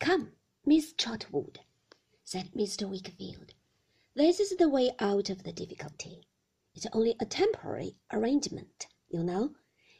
Come, 0.00 0.32
Miss 0.64 0.92
Trotwood, 0.92 1.58
said 2.22 2.52
Mr. 2.52 2.88
Wickfield. 2.88 3.52
This 4.14 4.38
is 4.38 4.56
the 4.56 4.68
way 4.68 4.92
out 5.00 5.28
of 5.28 5.42
the 5.42 5.52
difficulty. 5.52 6.28
It's 6.72 6.86
only 6.92 7.16
a 7.18 7.26
temporary 7.26 7.96
arrangement, 8.12 8.86
you 9.08 9.24
know. 9.24 9.56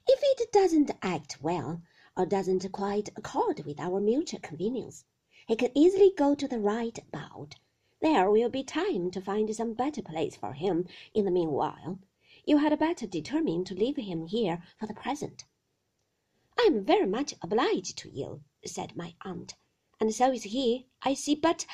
If 0.07 0.21
it 0.23 0.53
doesn't 0.53 0.93
act 1.03 1.43
well, 1.43 1.83
or 2.17 2.27
doesn't 2.27 2.71
quite 2.71 3.09
accord 3.17 3.65
with 3.65 3.81
our 3.81 4.01
mutual 4.01 4.39
convenience, 4.39 5.05
he 5.49 5.57
can 5.57 5.77
easily 5.77 6.13
go 6.17 6.37
to 6.37 6.47
the 6.47 6.61
right 6.61 6.97
about. 6.97 7.57
There 8.01 8.31
will 8.31 8.51
be 8.51 8.63
time 8.63 9.11
to 9.11 9.21
find 9.21 9.53
some 9.53 9.75
better 9.75 10.03
place 10.03 10.37
for 10.37 10.53
him 10.53 10.87
in 11.13 11.25
the 11.25 11.33
meanwhile. 11.33 11.99
You 12.45 12.59
had 12.59 12.79
better 12.79 13.09
determine 13.09 13.65
to 13.65 13.75
leave 13.75 13.97
him 13.97 14.29
here 14.29 14.63
for 14.79 14.87
the 14.87 14.95
present. 14.95 15.45
I 16.57 16.63
am 16.63 16.85
very 16.85 17.07
much 17.07 17.35
obliged 17.43 17.99
to 17.99 18.09
you, 18.09 18.45
said 18.65 18.97
my 18.97 19.17
aunt, 19.23 19.57
and 20.01 20.15
so 20.15 20.31
is 20.31 20.45
he, 20.45 20.87
I 21.03 21.15
see, 21.15 21.35
but 21.35 21.67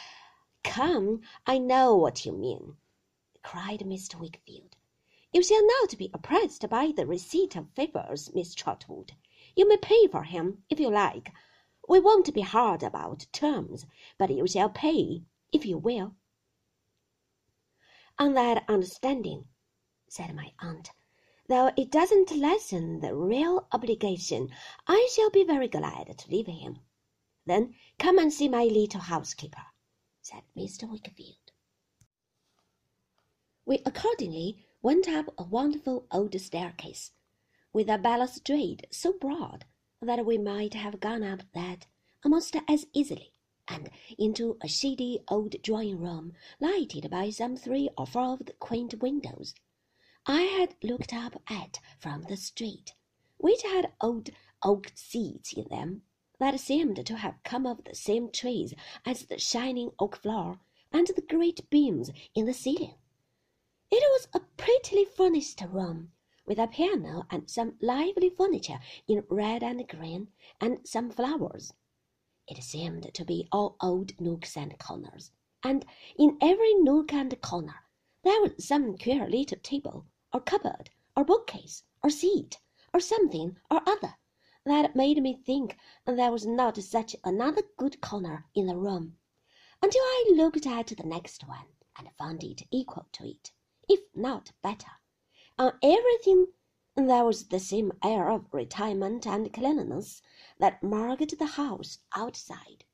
come, 0.63 1.21
I 1.47 1.59
know 1.59 1.95
what 1.95 2.25
you 2.25 2.33
mean, 2.33 2.77
cried 3.43 3.81
Mr. 3.81 4.19
Wickfield. 4.19 4.77
You 5.31 5.43
shall 5.43 5.67
not 5.67 5.99
be 5.99 6.11
oppressed 6.15 6.69
by 6.71 6.93
the 6.93 7.07
receipt 7.07 7.55
of 7.55 7.69
favours, 7.75 8.33
Miss 8.35 8.55
Trotwood. 8.55 9.13
You 9.55 9.69
may 9.69 9.77
pay 9.77 10.07
for 10.07 10.23
him 10.23 10.65
if 10.71 10.81
you 10.81 10.89
like. 10.89 11.33
We 11.87 12.01
won't 12.01 12.33
be 12.33 12.41
hard 12.41 12.83
about 12.83 13.27
terms, 13.31 13.85
but 14.17 14.31
you 14.31 14.47
shall 14.47 14.71
pay 14.71 15.25
if 15.53 15.67
you 15.67 15.77
will. 15.77 16.15
On 18.19 18.33
that 18.35 18.65
understanding, 18.69 19.49
said 20.09 20.35
my 20.35 20.53
aunt, 20.61 20.93
though 21.49 21.73
it 21.77 21.91
doesn't 21.91 22.31
lessen 22.31 23.01
the 23.01 23.15
real 23.15 23.67
obligation, 23.71 24.49
I 24.87 25.09
shall 25.13 25.31
be 25.31 25.45
very 25.45 25.69
glad 25.69 26.17
to 26.17 26.31
leave 26.31 26.47
him. 26.47 26.79
Then 27.47 27.75
come 27.99 28.19
and 28.19 28.33
see 28.33 28.49
my 28.49 28.65
little 28.65 29.03
housekeeper, 29.03 29.67
said 30.23 30.45
Mr. 30.57 30.89
Wickfield. 30.89 31.53
We 33.67 33.83
accordingly 33.85 34.65
went 34.81 35.09
up 35.09 35.33
a 35.37 35.43
wonderful 35.43 36.07
old 36.11 36.41
staircase, 36.41 37.13
with 37.73 37.91
a 37.91 37.99
balustrade 37.99 38.87
so 38.91 39.13
broad 39.13 39.67
that 40.01 40.25
we 40.25 40.39
might 40.39 40.73
have 40.75 41.01
gone 41.01 41.23
up 41.23 41.43
that 41.53 41.87
almost 42.25 42.57
as 42.67 42.87
easily, 42.95 43.33
and 43.69 43.91
into 44.19 44.57
a 44.63 44.69
shady 44.69 45.21
old 45.29 45.61
drawing 45.63 45.99
room 45.99 46.33
lighted 46.61 47.11
by 47.11 47.29
some 47.29 47.57
three 47.57 47.91
or 47.99 48.07
four 48.07 48.35
of 48.35 48.47
the 48.47 48.53
quaint 48.55 49.03
windows 49.03 49.55
I 50.27 50.43
had 50.43 50.77
looked 50.83 51.13
up 51.13 51.43
at 51.49 51.79
from 51.99 52.23
the 52.23 52.39
street, 52.39 52.95
which 53.37 53.63
had 53.63 53.93
old 54.01 54.31
oak 54.63 54.93
seats 54.95 55.53
in 55.53 55.69
them 55.69 56.03
that 56.45 56.61
seemed 56.61 57.07
to 57.07 57.17
have 57.17 57.43
come 57.43 57.67
of 57.67 57.83
the 57.85 57.95
same 57.95 58.31
trees 58.31 58.75
as 59.07 59.25
the 59.25 59.39
shining 59.39 59.91
oak 59.99 60.15
floor 60.15 60.61
and 60.93 61.07
the 61.07 61.23
great 61.23 61.71
beams 61.71 62.11
in 62.35 62.45
the 62.45 62.53
ceiling. 62.53 62.97
It 63.91 64.05
was 64.13 64.29
a 64.35 64.41
prettily 64.59 65.07
furnished 65.07 65.63
room, 65.63 66.13
with 66.45 66.59
a 66.59 66.67
piano 66.67 67.25
and 67.31 67.49
some 67.49 67.79
lively 67.81 68.29
furniture 68.29 68.79
in 69.09 69.25
red 69.31 69.63
and 69.63 69.89
green, 69.89 70.29
and 70.61 70.87
some 70.87 71.11
flowers. 71.11 71.73
It 72.47 72.63
seemed 72.63 73.15
to 73.15 73.25
be 73.25 73.49
all 73.51 73.77
old 73.81 74.21
nooks 74.21 74.55
and 74.55 74.79
corners, 74.79 75.33
and 75.63 75.87
in 76.19 76.37
every 76.43 76.75
nook 76.75 77.11
and 77.15 77.41
corner 77.41 77.87
there 78.23 78.43
was 78.43 78.67
some 78.69 78.99
queer 78.99 79.27
little 79.31 79.59
table, 79.63 80.05
or 80.31 80.43
cupboard, 80.43 80.91
or 81.17 81.25
bookcase, 81.25 81.85
or 82.03 82.11
seat, 82.11 82.61
or 82.93 83.01
something 83.01 83.57
or 83.71 83.81
other, 83.87 84.17
that 84.65 84.97
made 84.97 85.23
me 85.23 85.35
think 85.35 85.77
there 86.07 86.33
was 86.33 86.47
not 86.47 86.79
such 86.79 87.15
another 87.23 87.63
good 87.77 88.01
corner 88.01 88.47
in 88.55 88.67
the 88.67 88.77
room, 88.77 89.19
until 89.83 90.03
I 90.03 90.31
looked 90.35 90.67
at 90.67 90.87
the 90.87 91.03
next 91.05 91.47
one 91.47 91.67
and 91.99 92.09
found 92.17 92.43
it 92.43 92.63
equal 92.71 93.07
to 93.13 93.27
it 93.27 93.53
if 93.89 94.01
not 94.15 94.53
better. 94.63 94.91
On 95.59 95.73
everything 95.83 96.47
there 96.97 97.25
was 97.25 97.49
the 97.49 97.61
same 97.61 97.93
air 98.03 98.31
of 98.31 98.47
retirement 98.53 99.27
and 99.27 99.53
cleanliness 99.53 100.23
that 100.59 100.83
marked 100.83 101.39
the 101.39 101.47
house 101.47 101.99
outside. 102.15 102.85